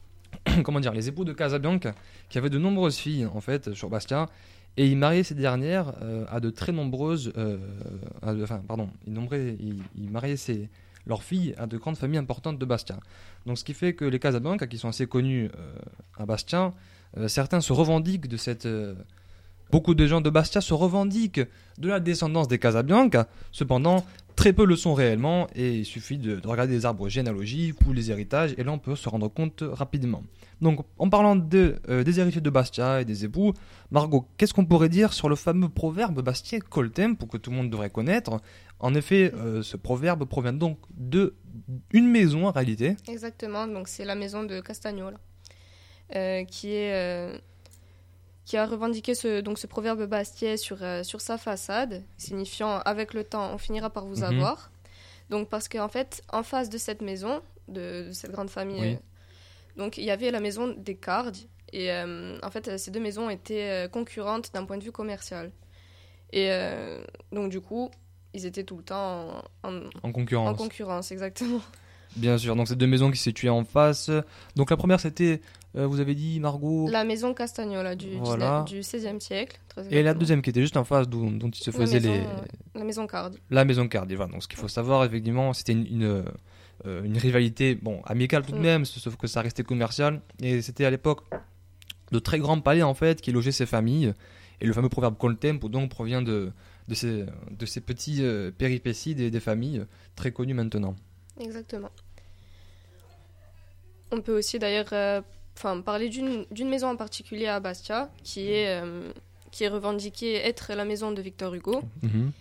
comment 0.64 0.80
dire, 0.80 0.92
les 0.92 1.08
époux 1.08 1.24
de 1.24 1.32
Casabianca 1.32 1.94
qui 2.28 2.38
avaient 2.38 2.50
de 2.50 2.58
nombreuses 2.58 2.96
filles 2.96 3.26
en 3.26 3.40
fait 3.40 3.72
sur 3.72 3.88
Bastia. 3.88 4.28
Et 4.76 4.86
ils 4.86 4.96
mariaient 4.96 5.24
ces 5.24 5.34
dernières 5.34 5.92
euh, 6.02 6.24
à 6.28 6.40
de 6.40 6.50
très 6.50 6.72
nombreuses. 6.72 7.32
enfin, 8.22 8.62
pardon, 8.66 8.88
ils, 9.06 10.10
mariaient 10.10 10.36
leurs 11.06 11.22
filles 11.22 11.54
à 11.58 11.66
de 11.66 11.76
grandes 11.76 11.96
familles 11.96 12.18
importantes 12.18 12.58
de 12.58 12.64
Bastia. 12.64 12.98
Donc, 13.46 13.58
ce 13.58 13.64
qui 13.64 13.74
fait 13.74 13.94
que 13.94 14.04
les 14.04 14.18
Casabianca, 14.18 14.66
qui 14.66 14.78
sont 14.78 14.88
assez 14.88 15.06
connus 15.06 15.50
à 16.16 16.24
Bastia, 16.24 16.72
certains 17.26 17.60
se 17.60 17.72
revendiquent 17.72 18.28
de 18.28 18.36
cette 18.36 18.68
Beaucoup 19.70 19.94
de 19.94 20.06
gens 20.06 20.20
de 20.20 20.30
Bastia 20.30 20.60
se 20.60 20.74
revendiquent 20.74 21.42
de 21.78 21.88
la 21.88 22.00
descendance 22.00 22.48
des 22.48 22.58
Casabianca, 22.58 23.28
cependant, 23.52 24.04
très 24.34 24.52
peu 24.52 24.64
le 24.64 24.74
sont 24.74 24.94
réellement 24.94 25.48
et 25.54 25.78
il 25.78 25.84
suffit 25.84 26.18
de, 26.18 26.40
regarder 26.44 26.72
les 26.72 26.86
arbres 26.86 27.08
généalogiques 27.08 27.76
ou 27.86 27.92
les 27.92 28.10
héritages 28.10 28.54
et 28.56 28.64
là 28.64 28.72
on 28.72 28.78
peut 28.78 28.96
se 28.96 29.08
rendre 29.08 29.28
compte 29.28 29.62
rapidement. 29.62 30.22
Donc 30.60 30.84
en 30.98 31.08
parlant 31.08 31.38
euh, 31.54 32.04
des 32.04 32.20
héritiers 32.20 32.40
de 32.40 32.50
Bastia 32.50 33.02
et 33.02 33.04
des 33.04 33.24
époux, 33.24 33.52
Margot, 33.90 34.26
qu'est-ce 34.38 34.54
qu'on 34.54 34.64
pourrait 34.64 34.88
dire 34.88 35.12
sur 35.12 35.28
le 35.28 35.36
fameux 35.36 35.68
proverbe 35.68 36.22
bastien 36.22 36.58
pour 37.18 37.28
que 37.28 37.36
tout 37.36 37.50
le 37.50 37.56
monde 37.56 37.70
devrait 37.70 37.90
connaître? 37.90 38.40
En 38.78 38.94
effet, 38.94 39.32
euh, 39.34 39.62
ce 39.62 39.76
proverbe 39.76 40.24
provient 40.24 40.54
donc 40.54 40.78
de 40.96 41.34
une 41.92 42.08
maison 42.08 42.46
en 42.48 42.50
réalité. 42.50 42.96
Exactement, 43.08 43.66
donc 43.66 43.88
c'est 43.88 44.04
la 44.04 44.14
maison 44.14 44.42
de 44.42 44.60
Castagnola, 44.60 45.18
euh, 46.16 46.44
qui 46.44 46.72
est 46.72 47.40
qui 48.50 48.56
a 48.56 48.66
revendiqué 48.66 49.14
ce, 49.14 49.42
donc 49.42 49.60
ce 49.60 49.68
proverbe 49.68 50.06
bastiais 50.06 50.56
sur, 50.56 50.78
euh, 50.82 51.04
sur 51.04 51.20
sa 51.20 51.38
façade, 51.38 52.02
signifiant 52.16 52.80
avec 52.80 53.14
le 53.14 53.22
temps, 53.22 53.54
on 53.54 53.58
finira 53.58 53.90
par 53.90 54.04
vous 54.06 54.22
mhm. 54.22 54.24
avoir. 54.24 54.72
Donc 55.28 55.48
parce 55.48 55.68
qu'en 55.68 55.86
fait, 55.86 56.24
en 56.32 56.42
face 56.42 56.68
de 56.68 56.76
cette 56.76 57.00
maison, 57.00 57.42
de, 57.68 58.08
cette 58.12 58.32
grande 58.32 58.50
famille, 58.50 58.94
euh, 58.94 59.76
donc 59.76 59.98
il 59.98 60.04
y 60.04 60.10
avait 60.10 60.32
la 60.32 60.40
maison 60.40 60.74
des 60.76 60.96
Cardi. 60.96 61.48
Et 61.72 61.92
euh, 61.92 62.40
en 62.42 62.50
fait, 62.50 62.76
ces 62.76 62.90
deux 62.90 62.98
maisons 62.98 63.30
étaient 63.30 63.88
concurrentes 63.92 64.52
d'un 64.52 64.64
point 64.64 64.78
de 64.78 64.82
vue 64.82 64.90
commercial. 64.90 65.52
Et 66.32 66.50
donc 67.30 67.50
du 67.50 67.60
coup, 67.60 67.88
ils 68.34 68.46
étaient 68.46 68.64
tout 68.64 68.78
le 68.78 68.82
temps 68.82 69.44
en, 69.62 69.80
en 70.02 70.10
concurrence. 70.10 70.48
En 70.48 70.54
concurrence, 70.54 71.12
exactement. 71.12 71.60
Bien 72.16 72.36
sûr, 72.36 72.56
donc 72.56 72.66
ces 72.66 72.74
deux 72.74 72.88
maisons 72.88 73.12
qui 73.12 73.18
se 73.18 73.22
situaient 73.22 73.48
en 73.48 73.62
face. 73.62 74.10
Donc 74.56 74.70
la 74.70 74.76
première 74.76 74.98
c'était 74.98 75.40
euh, 75.76 75.86
vous 75.86 76.00
avez 76.00 76.14
dit 76.14 76.40
Margot 76.40 76.88
La 76.90 77.04
maison 77.04 77.32
Castagnola 77.32 77.94
du, 77.94 78.08
du 78.66 78.80
XVIe 78.80 79.20
siècle. 79.20 79.60
Et 79.90 80.02
la 80.02 80.14
deuxième 80.14 80.42
qui 80.42 80.50
était 80.50 80.60
juste 80.60 80.76
en 80.76 80.84
face 80.84 81.08
dont, 81.08 81.30
dont 81.30 81.48
il 81.48 81.62
se 81.62 81.70
faisait 81.70 82.00
les. 82.00 82.22
La 82.74 82.84
maison 82.84 83.06
Cardi. 83.06 83.38
La 83.50 83.64
maison 83.64 83.86
Cardi, 83.86 84.16
voilà. 84.16 84.32
Donc 84.32 84.42
ce 84.42 84.48
qu'il 84.48 84.58
faut 84.58 84.68
savoir, 84.68 85.04
effectivement, 85.04 85.52
c'était 85.52 85.72
une, 85.72 85.86
une, 85.86 86.24
euh, 86.86 87.02
rivalité 87.14 87.76
bon, 87.76 88.02
amicale 88.04 88.44
tout 88.44 88.52
de 88.52 88.58
mm. 88.58 88.62
même, 88.62 88.84
sauf 88.84 89.16
que 89.16 89.28
ça 89.28 89.42
restait 89.42 89.62
commercial. 89.62 90.20
Et 90.42 90.60
c'était 90.60 90.84
à 90.84 90.90
l'époque 90.90 91.22
de 92.10 92.18
très 92.18 92.38
grands 92.40 92.60
palais 92.60 92.82
en 92.82 92.94
fait 92.94 93.20
qui 93.20 93.30
logeaient 93.30 93.52
ces 93.52 93.66
familles. 93.66 94.12
Et 94.60 94.66
le 94.66 94.72
fameux 94.72 94.88
proverbe 94.88 95.16
Coltempo 95.16 95.68
donc 95.68 95.88
provient 95.88 96.20
de, 96.20 96.50
de, 96.88 96.94
ces, 96.94 97.24
de 97.50 97.66
ces 97.66 97.80
petits 97.80 98.22
euh, 98.22 98.50
péripéties 98.50 99.14
des, 99.14 99.30
des 99.30 99.40
familles 99.40 99.84
très 100.16 100.32
connues 100.32 100.54
maintenant. 100.54 100.96
Exactement. 101.38 101.90
On 104.12 104.20
peut 104.20 104.36
aussi 104.36 104.58
d'ailleurs 104.58 104.92
enfin, 105.60 105.80
parler 105.80 106.08
d'une 106.08 106.68
maison 106.68 106.88
en 106.88 106.96
particulier 106.96 107.46
à 107.46 107.60
Bastia, 107.60 108.10
qui 108.24 108.50
est, 108.50 108.80
euh, 108.80 109.12
qui 109.50 109.64
est 109.64 109.68
revendiquée 109.68 110.34
être 110.36 110.72
la 110.74 110.84
maison 110.84 111.12
de 111.12 111.20
Victor 111.20 111.54
Hugo. 111.54 111.82
Mhm. 112.02 112.32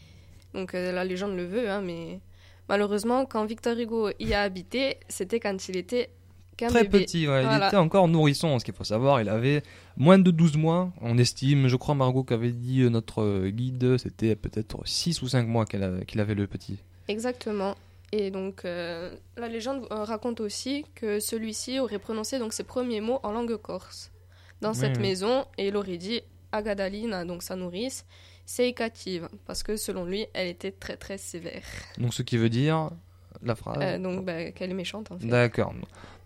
Donc 0.53 0.73
euh, 0.73 0.91
la 0.91 1.03
légende 1.03 1.35
le 1.35 1.45
veut, 1.45 1.69
hein, 1.69 1.81
mais 1.81 2.19
malheureusement, 2.67 3.25
quand 3.25 3.45
Victor 3.45 3.77
Hugo 3.77 4.09
y 4.19 4.33
a 4.33 4.41
habité, 4.41 4.97
c'était 5.07 5.39
quand 5.39 5.67
il 5.67 5.77
était 5.77 6.09
Très 6.67 6.83
bébé. 6.83 7.05
petit, 7.05 7.27
ouais. 7.27 7.43
il 7.43 7.63
était 7.67 7.77
encore 7.77 8.07
nourrisson. 8.07 8.59
Ce 8.59 8.65
qu'il 8.65 8.73
faut 8.73 8.83
savoir, 8.83 9.21
il 9.21 9.29
avait 9.29 9.63
moins 9.97 10.19
de 10.19 10.31
12 10.31 10.57
mois. 10.57 10.91
On 11.01 11.17
estime, 11.17 11.67
je 11.67 11.75
crois, 11.75 11.95
Margot 11.95 12.23
qu'avait 12.23 12.51
dit 12.51 12.81
euh, 12.81 12.89
notre 12.89 13.21
euh, 13.21 13.49
guide, 13.49 13.97
c'était 13.97 14.35
peut-être 14.35 14.81
6 14.85 15.21
ou 15.21 15.27
5 15.27 15.47
mois 15.47 15.65
qu'il 15.65 15.83
avait 15.83 16.35
le 16.35 16.47
petit. 16.47 16.77
Exactement. 17.07 17.75
Et 18.11 18.31
donc, 18.31 18.65
euh, 18.65 19.15
la 19.37 19.47
légende 19.47 19.85
euh, 19.91 20.03
raconte 20.03 20.39
aussi 20.39 20.85
que 20.95 21.19
celui-ci 21.19 21.79
aurait 21.79 21.99
prononcé 21.99 22.39
donc 22.39 22.53
ses 22.53 22.63
premiers 22.63 23.01
mots 23.01 23.19
en 23.23 23.31
langue 23.31 23.55
corse 23.57 24.11
dans 24.61 24.71
Oui, 24.71 24.77
cette 24.77 24.97
oui. 24.97 25.03
maison 25.03 25.45
et 25.57 25.67
il 25.67 25.75
aurait 25.77 25.97
dit 25.97 26.21
à 26.51 26.63
Gadalina, 26.63 27.23
donc 27.25 27.43
sa 27.43 27.55
nourrice, 27.55 28.05
c'est 28.45 28.73
cative 28.73 29.29
parce 29.45 29.61
que 29.61 29.77
selon 29.77 30.05
lui, 30.05 30.25
elle 30.33 30.47
était 30.47 30.71
très 30.71 30.97
très 30.97 31.19
sévère. 31.19 31.61
Donc, 31.99 32.13
ce 32.15 32.23
qui 32.23 32.37
veut 32.37 32.49
dire 32.49 32.89
la 33.43 33.55
phrase. 33.55 33.77
Euh, 33.79 33.99
donc, 33.99 34.25
bah, 34.25 34.51
qu'elle 34.51 34.71
est 34.71 34.73
méchante 34.73 35.11
en 35.11 35.19
fait. 35.19 35.27
D'accord. 35.27 35.73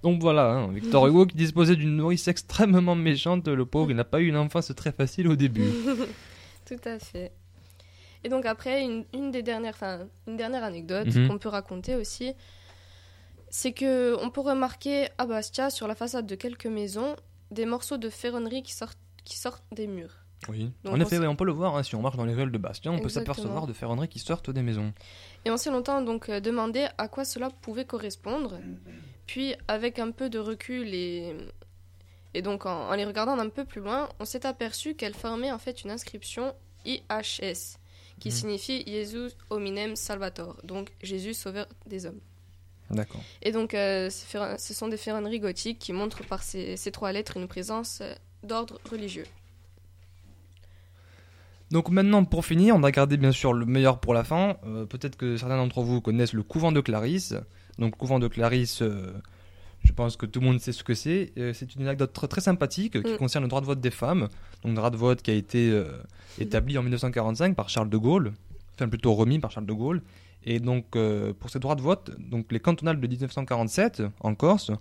Donc 0.04 0.22
voilà, 0.22 0.52
hein, 0.52 0.72
Victor 0.72 1.06
Hugo 1.08 1.26
qui 1.26 1.36
disposait 1.36 1.76
d'une 1.76 1.96
nourrice 1.98 2.28
extrêmement 2.30 2.96
méchante, 2.96 3.48
le 3.48 3.66
pauvre, 3.66 3.92
il 3.92 3.98
n'a 3.98 4.04
pas 4.06 4.20
eu 4.22 4.28
une 4.28 4.38
enfance 4.38 4.72
très 4.76 4.92
facile 4.94 5.28
au 5.28 5.36
début. 5.36 5.68
Tout 6.66 6.80
à 6.86 6.98
fait. 6.98 7.32
Et 8.24 8.30
donc 8.30 8.46
après, 8.46 8.84
une, 8.84 9.06
une 9.14 9.32
des 9.32 9.44
dernières, 9.44 9.74
enfin, 9.76 10.08
une 10.28 10.38
dernière 10.38 10.64
anecdote 10.64 11.08
Mhm. 11.14 11.28
qu'on 11.28 11.38
peut 11.38 11.50
raconter 11.50 11.96
aussi, 11.96 12.34
c'est 13.50 13.74
que 13.74 14.16
on 14.24 14.30
peut 14.30 14.42
remarquer 14.42 15.08
à 15.18 15.26
Bastia, 15.26 15.70
sur 15.70 15.88
la 15.88 15.96
façade 15.96 16.26
de 16.26 16.36
quelques 16.36 16.66
maisons, 16.68 17.16
des 17.52 17.66
morceaux 17.66 17.98
de 17.98 18.10
ferronnerie 18.10 18.64
qui 18.64 18.74
sortent, 18.74 18.98
qui 19.24 19.38
sortent 19.38 19.64
des 19.72 19.88
murs. 19.88 20.16
Oui. 20.50 20.72
Donc, 20.84 20.94
en 20.94 20.98
on 20.98 21.00
effet, 21.02 21.26
on 21.26 21.36
peut 21.38 21.46
le 21.46 21.54
voir, 21.54 21.76
hein, 21.78 21.84
si 21.84 21.96
on 21.96 22.02
marche 22.02 22.18
dans 22.18 22.26
les 22.26 22.34
ruelles 22.34 22.52
de 22.52 22.58
Bastia, 22.58 22.92
on 22.92 23.00
peut 23.00 23.08
s'apercevoir 23.10 23.66
de 23.68 23.72
ferronneries 23.74 24.10
qui 24.10 24.20
sortent 24.20 24.50
des 24.50 24.62
maisons. 24.62 24.92
Et 25.46 25.52
on 25.52 25.56
s'est 25.58 25.70
longtemps 25.72 26.02
donc 26.02 26.28
euh, 26.30 26.40
demandé 26.42 26.88
à 26.98 27.08
quoi 27.08 27.24
cela 27.24 27.50
pouvait 27.50 27.86
correspondre. 27.86 28.60
Puis, 29.26 29.56
avec 29.70 30.00
un 30.00 30.12
peu 30.12 30.30
de 30.30 30.40
recul 30.40 30.94
et, 30.94 31.34
et 32.34 32.42
donc 32.42 32.66
en, 32.66 32.90
en 32.90 32.94
les 32.94 33.06
regardant 33.06 33.38
un 33.40 33.48
peu 33.50 33.64
plus 33.64 33.80
loin, 33.80 34.10
on 34.20 34.26
s'est 34.26 34.46
aperçu 34.46 34.96
qu'elle 34.96 35.14
formait 35.14 35.52
en 35.52 35.60
fait 35.60 35.84
une 35.86 35.92
inscription 35.92 36.54
IHS, 36.86 37.78
qui 38.20 38.30
Mhm. 38.30 38.34
signifie 38.36 38.84
Jesus 38.88 39.32
Hominem 39.50 39.96
Salvator, 39.96 40.58
donc 40.64 40.92
Jésus 41.02 41.34
sauveur 41.34 41.68
des 41.88 42.06
hommes. 42.06 42.20
D'accord. 42.90 43.22
Et 43.42 43.52
donc, 43.52 43.74
euh, 43.74 44.10
ce 44.10 44.74
sont 44.74 44.88
des 44.88 44.98
ferronneries 44.98 45.40
gothiques 45.40 45.80
qui 45.80 45.94
montrent 45.94 46.24
par 46.26 46.44
ces, 46.44 46.78
ces 46.78 46.92
trois 46.92 47.12
lettres 47.12 47.38
une 47.38 47.48
présence 47.48 48.00
euh, 48.02 48.14
d'ordre 48.44 48.80
religieux. 48.90 49.26
Donc 51.72 51.90
maintenant, 51.90 52.24
pour 52.24 52.46
finir, 52.46 52.76
on 52.76 52.80
va 52.80 52.92
garder 52.92 53.18
bien 53.18 53.32
sûr 53.32 53.54
le 53.54 53.66
meilleur 53.66 54.00
pour 54.00 54.14
la 54.14 54.24
fin. 54.24 54.58
Euh, 54.66 54.86
Peut-être 54.86 55.16
que 55.18 55.38
certains 55.38 55.58
d'entre 55.58 55.82
vous 55.82 56.02
connaissent 56.02 56.34
le 56.34 56.44
couvent 56.44 56.72
de 56.72 56.82
Clarisse. 56.82 57.34
Donc, 57.80 57.94
le 57.96 57.98
couvent 57.98 58.20
de 58.20 58.28
Clarisse, 58.28 58.84
euh, 58.84 59.12
je 59.84 59.92
pense 59.94 60.16
que 60.18 60.26
tout 60.26 60.40
le 60.40 60.46
monde 60.48 60.60
sait 60.60 60.72
ce 60.72 60.84
que 60.84 60.94
c'est. 60.94 61.32
Euh, 61.38 61.54
c'est 61.54 61.76
une 61.76 61.82
anecdote 61.84 62.14
très, 62.14 62.28
très 62.28 62.42
sympathique 62.42 63.02
qui 63.04 63.14
Mm. 63.14 63.18
concerne 63.18 63.44
le 63.44 63.50
droit 63.50 63.62
de 63.62 63.66
vote 63.66 63.82
des 63.82 63.92
femmes. 63.92 64.28
Donc, 64.64 64.72
le 64.72 64.74
droit 64.76 64.90
de 64.90 64.98
vote 64.98 65.22
qui 65.22 65.32
a 65.32 65.34
été 65.34 65.70
euh, 65.72 65.86
établi 66.40 66.78
en 66.78 66.84
1945 66.84 67.56
par 67.56 67.70
Charles 67.70 67.90
de 67.90 67.98
Gaulle, 67.98 68.34
enfin 68.76 68.88
plutôt 68.90 69.14
remis 69.14 69.40
par 69.40 69.52
Charles 69.52 69.66
de 69.68 69.74
Gaulle. 69.74 70.02
Et 70.46 70.60
donc, 70.60 70.96
euh, 70.96 71.34
pour 71.34 71.50
ces 71.50 71.60
droits 71.60 71.76
de 71.76 71.82
vote, 71.82 72.12
donc 72.20 72.52
les 72.52 72.60
cantonales 72.60 73.00
de 73.00 73.08
1947 73.08 74.04
en 74.20 74.36
Corse, 74.36 74.72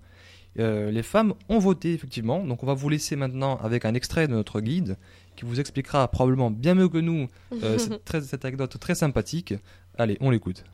euh, 0.59 0.91
les 0.91 1.03
femmes 1.03 1.35
ont 1.49 1.59
voté 1.59 1.95
effectivement. 1.95 2.45
Donc, 2.45 2.63
on 2.63 2.67
va 2.67 2.75
vous 2.75 2.89
laisser 2.89 3.17
maintenant 3.17 3.57
avec 3.59 3.85
un 3.85 3.95
extrait 3.95 4.27
de 4.29 4.33
notre 4.33 4.61
guide 4.61 4.97
qui 5.37 5.45
vous 5.45 5.61
expliquera 5.61 6.07
probablement 6.09 6.51
bien 6.51 6.75
mieux 6.75 6.89
que 6.89 6.99
nous 6.99 7.29
euh, 7.63 7.79
cette, 7.79 8.05
très- 8.05 8.21
cette 8.21 8.45
anecdote 8.45 8.79
très 8.79 8.95
sympathique. 8.95 9.55
Allez, 9.99 10.17
on 10.21 10.31
l'écoute. 10.31 10.65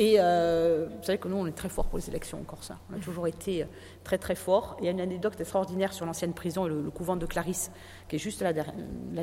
Et 0.00 0.14
euh, 0.20 0.86
vous 0.88 1.02
savez 1.02 1.18
que 1.18 1.26
nous, 1.26 1.36
on 1.36 1.46
est 1.46 1.56
très 1.56 1.68
fort 1.68 1.86
pour 1.86 1.98
les 1.98 2.08
élections 2.08 2.38
en 2.38 2.44
Corse. 2.44 2.70
On 2.88 2.96
a 2.96 3.00
toujours 3.00 3.26
été 3.26 3.64
euh, 3.64 3.66
très 4.04 4.16
très 4.16 4.36
fort. 4.36 4.76
Il 4.78 4.84
y 4.84 4.88
a 4.88 4.92
une 4.92 5.00
anecdote 5.00 5.40
extraordinaire 5.40 5.92
sur 5.92 6.06
l'ancienne 6.06 6.34
prison 6.34 6.66
le, 6.68 6.80
le 6.80 6.90
couvent 6.90 7.16
de 7.16 7.26
Clarisse, 7.26 7.72
qui 8.08 8.14
est 8.14 8.20
juste 8.20 8.40
là, 8.40 8.52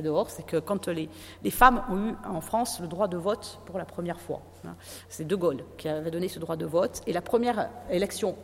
dehors. 0.02 0.30
C'est 0.30 0.46
que 0.46 0.58
quand 0.58 0.90
les, 0.90 1.10
les 1.46 1.50
femmes 1.50 1.82
ont 1.90 2.10
eu 2.10 2.14
en 2.28 2.42
France 2.42 2.82
le 2.82 2.88
droit 2.88 3.08
de 3.08 3.16
vote 3.16 3.62
pour 3.66 3.78
la 3.78 3.86
première 3.86 4.20
fois, 4.20 4.42
hein, 4.66 4.76
c'est 5.08 5.26
De 5.26 5.36
Gaulle 5.38 5.64
qui 5.78 5.88
avait 5.88 6.12
donné 6.12 6.28
ce 6.28 6.40
droit 6.40 6.58
de 6.58 6.66
vote. 6.66 7.02
Et 7.08 7.14
la 7.14 7.22
première 7.22 7.70
élection 7.90 8.36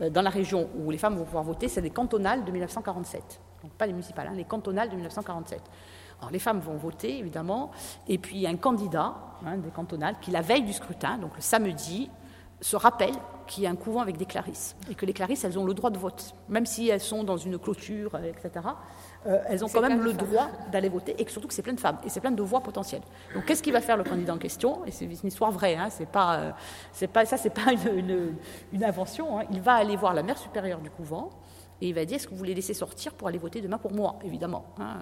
euh, 0.00 0.10
dans 0.10 0.22
la 0.22 0.30
région 0.30 0.68
où 0.76 0.90
les 0.90 0.98
femmes 0.98 1.14
vont 1.14 1.24
pouvoir 1.24 1.44
voter, 1.44 1.68
c'est 1.68 1.82
des 1.82 1.90
cantonales 1.90 2.44
de 2.44 2.50
1947. 2.50 3.40
Donc 3.62 3.70
pas 3.74 3.86
les 3.86 3.92
municipales, 3.92 4.26
hein, 4.26 4.34
les 4.34 4.44
cantonales 4.44 4.88
de 4.88 4.96
1947. 4.96 5.62
Alors 6.20 6.30
les 6.30 6.38
femmes 6.38 6.60
vont 6.60 6.76
voter, 6.76 7.18
évidemment, 7.18 7.70
et 8.08 8.18
puis 8.18 8.46
un 8.46 8.56
candidat 8.56 9.14
hein, 9.44 9.58
des 9.58 9.70
cantonales 9.70 10.16
qui, 10.20 10.30
la 10.30 10.40
veille 10.40 10.62
du 10.62 10.72
scrutin, 10.72 11.18
donc 11.18 11.34
le 11.36 11.42
samedi, 11.42 12.10
se 12.62 12.74
rappelle 12.74 13.12
qu'il 13.46 13.64
y 13.64 13.66
a 13.66 13.70
un 13.70 13.76
couvent 13.76 14.00
avec 14.00 14.16
des 14.16 14.24
clarisses, 14.24 14.76
et 14.90 14.94
que 14.94 15.04
les 15.04 15.12
clarisses, 15.12 15.44
elles 15.44 15.58
ont 15.58 15.64
le 15.66 15.74
droit 15.74 15.90
de 15.90 15.98
vote, 15.98 16.32
même 16.48 16.64
si 16.64 16.88
elles 16.88 17.02
sont 17.02 17.22
dans 17.22 17.36
une 17.36 17.58
clôture, 17.58 18.14
euh, 18.14 18.30
etc. 18.30 18.50
euh, 19.26 19.38
elles 19.46 19.62
ont 19.62 19.68
quand 19.68 19.82
même 19.82 20.00
le 20.00 20.12
femmes. 20.14 20.26
droit 20.26 20.48
d'aller 20.72 20.88
voter, 20.88 21.14
et 21.20 21.24
que 21.26 21.30
surtout 21.30 21.48
que 21.48 21.54
c'est 21.54 21.60
plein 21.62 21.74
de 21.74 21.80
femmes, 21.80 21.98
et 22.02 22.08
c'est 22.08 22.20
plein 22.20 22.30
de 22.30 22.42
voix 22.42 22.62
potentielles. 22.62 23.02
Donc 23.34 23.44
qu'est-ce 23.44 23.62
qu'il 23.62 23.74
va 23.74 23.82
faire 23.82 23.98
le 23.98 24.04
candidat 24.04 24.32
en 24.32 24.38
question? 24.38 24.86
Et 24.86 24.90
c'est 24.90 25.04
une 25.04 25.12
histoire 25.28 25.50
vraie, 25.52 25.76
hein, 25.76 25.88
c'est 25.90 26.08
pas, 26.08 26.36
euh, 26.38 26.50
c'est 26.92 27.08
pas, 27.08 27.26
ça 27.26 27.36
c'est 27.36 27.50
pas 27.50 27.72
une, 27.72 27.98
une- 27.98 28.34
une 28.72 28.84
invention. 28.84 29.38
hein. 29.38 29.42
Il 29.50 29.60
va 29.60 29.74
aller 29.74 29.96
voir 29.96 30.14
la 30.14 30.22
mère 30.22 30.38
supérieure 30.38 30.80
du 30.80 30.88
couvent, 30.90 31.28
et 31.82 31.88
il 31.88 31.94
va 31.94 32.06
dire, 32.06 32.16
est-ce 32.16 32.24
que 32.26 32.32
vous 32.32 32.38
voulez 32.38 32.54
laisser 32.54 32.72
sortir 32.72 33.12
pour 33.12 33.28
aller 33.28 33.36
voter 33.38 33.60
demain 33.60 33.76
pour 33.76 33.92
moi, 33.92 34.18
évidemment. 34.24 34.64
hein. 34.80 34.96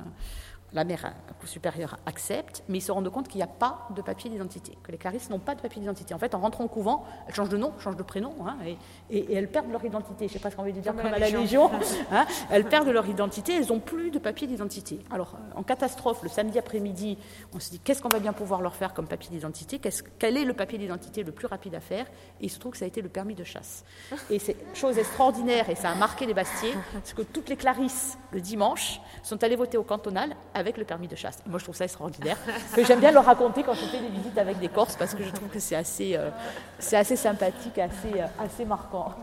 La 0.74 0.84
mère 0.84 1.12
supérieure 1.44 1.98
accepte, 2.06 2.62
mais 2.68 2.78
ils 2.78 2.80
se 2.80 2.90
rendent 2.90 3.10
compte 3.10 3.28
qu'il 3.28 3.36
n'y 3.36 3.42
a 3.42 3.46
pas 3.46 3.86
de 3.94 4.00
papier 4.00 4.30
d'identité, 4.30 4.72
que 4.82 4.90
les 4.90 4.96
clarisses 4.98 5.28
n'ont 5.28 5.38
pas 5.38 5.54
de 5.54 5.60
papier 5.60 5.78
d'identité. 5.80 6.14
En 6.14 6.18
fait, 6.18 6.34
en 6.34 6.40
rentrant 6.40 6.64
au 6.64 6.68
couvent, 6.68 7.04
elles 7.28 7.34
changent 7.34 7.50
de 7.50 7.58
nom, 7.58 7.72
changent 7.78 7.96
de 7.98 8.02
prénom, 8.02 8.34
hein, 8.46 8.56
et, 8.66 8.76
et- 9.10 9.32
et 9.32 9.34
elles 9.34 9.50
perdent 9.50 9.70
leur 9.70 9.84
identité. 9.84 10.26
Je 10.26 10.32
ne 10.32 10.38
sais 10.38 10.42
pas 10.42 10.50
ce 10.50 10.56
qu'on 10.56 10.62
veut 10.62 10.72
dire 10.72 10.82
comme, 10.96 11.00
à 11.04 11.18
la 11.18 11.28
Légion. 11.28 11.70
hein. 12.10 12.24
elles 12.50 12.64
perdent 12.64 12.88
leur 12.88 13.06
identité, 13.06 13.54
elles 13.56 13.66
n'ont 13.68 13.78
plus 13.78 14.10
de 14.10 14.18
papier 14.18 14.46
d'identité. 14.46 15.00
Alors, 15.10 15.34
euh, 15.34 15.58
en 15.58 15.62
catastrophe, 15.62 16.22
le 16.22 16.30
samedi 16.30 16.58
après-midi, 16.58 17.18
on 17.54 17.60
se 17.60 17.68
dit 17.70 17.78
qu'est-ce 17.78 18.00
qu'on 18.00 18.08
va 18.08 18.20
bien 18.20 18.32
pouvoir 18.32 18.62
leur 18.62 18.74
faire 18.74 18.94
comme 18.94 19.06
papier 19.06 19.30
d'identité? 19.30 19.78
Quel 20.18 20.36
est 20.38 20.44
le 20.46 20.54
papier 20.54 20.78
d'identité 20.78 21.22
le 21.24 21.32
plus 21.32 21.46
rapide 21.46 21.74
à 21.74 21.80
faire? 21.80 22.06
Et 22.40 22.46
il 22.46 22.50
se 22.50 22.58
trouve 22.58 22.72
que 22.72 22.78
ça 22.78 22.86
a 22.86 22.88
été 22.88 23.02
le 23.02 23.10
permis 23.10 23.34
de 23.34 23.44
chasse. 23.44 23.84
Et 24.30 24.38
c'est 24.38 24.56
chose 24.74 24.96
extraordinaire, 24.98 25.68
et 25.68 25.74
ça 25.74 25.90
a 25.90 25.94
marqué 25.94 26.24
les 26.24 26.32
Bastiers, 26.34 26.74
c'est 27.04 27.14
que 27.14 27.22
toutes 27.22 27.50
les 27.50 27.56
clarisses, 27.56 28.16
le 28.32 28.40
dimanche, 28.40 28.98
sont 29.22 29.44
allées 29.44 29.56
voter 29.56 29.76
au 29.76 29.82
cantonal 29.84 30.34
avec 30.54 30.63
le 30.76 30.84
permis 30.84 31.08
de 31.08 31.16
chasse. 31.16 31.38
Moi, 31.46 31.58
je 31.58 31.64
trouve 31.64 31.76
ça 31.76 31.84
extraordinaire, 31.84 32.36
j'aime 32.76 33.00
bien 33.00 33.12
le 33.12 33.18
raconter 33.18 33.62
quand 33.62 33.74
je 33.74 33.84
fais 33.86 34.00
des 34.00 34.08
visites 34.08 34.38
avec 34.38 34.58
des 34.58 34.68
Corses, 34.68 34.96
parce 34.96 35.14
que 35.14 35.22
je 35.22 35.30
trouve 35.30 35.48
que 35.48 35.58
c'est 35.58 35.76
assez, 35.76 36.16
euh, 36.16 36.30
c'est 36.78 36.96
assez 36.96 37.16
sympathique, 37.16 37.78
assez, 37.78 38.20
euh, 38.20 38.26
assez 38.38 38.64
marquant. 38.64 39.14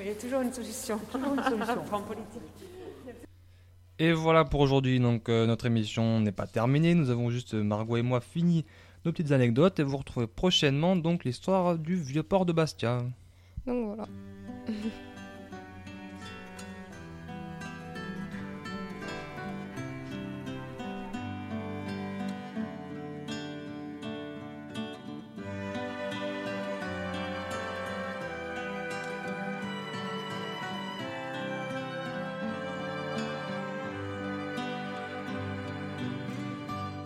Il 0.00 0.06
y 0.06 0.10
a 0.10 0.14
toujours 0.14 0.40
une 0.40 0.52
solution. 0.52 0.98
Toujours 1.10 1.34
une 1.34 1.42
solution. 1.42 1.84
En 1.92 2.02
politique. 2.02 2.42
Et 4.00 4.12
voilà 4.12 4.44
pour 4.44 4.60
aujourd'hui, 4.60 5.00
donc 5.00 5.28
euh, 5.28 5.46
notre 5.46 5.66
émission 5.66 6.20
n'est 6.20 6.32
pas 6.32 6.46
terminée. 6.46 6.94
Nous 6.94 7.10
avons 7.10 7.30
juste, 7.30 7.54
euh, 7.54 7.64
Margot 7.64 7.96
et 7.96 8.02
moi, 8.02 8.20
fini 8.20 8.64
nos 9.04 9.10
petites 9.10 9.32
anecdotes 9.32 9.80
et 9.80 9.82
vous 9.82 9.96
retrouvez 9.96 10.28
prochainement 10.28 10.94
donc 10.94 11.24
l'histoire 11.24 11.76
du 11.76 11.96
vieux 11.96 12.22
port 12.22 12.46
de 12.46 12.52
Bastia. 12.52 13.02
Donc 13.66 13.86
voilà. 13.86 14.06